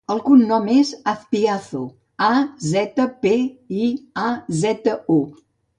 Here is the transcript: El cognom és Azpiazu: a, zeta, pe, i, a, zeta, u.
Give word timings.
El 0.11 0.21
cognom 0.27 0.63
és 0.75 0.93
Azpiazu: 1.13 1.83
a, 2.31 2.31
zeta, 2.73 3.09
pe, 3.27 3.37
i, 3.83 3.95
a, 4.25 4.29
zeta, 4.65 5.03
u. 5.21 5.23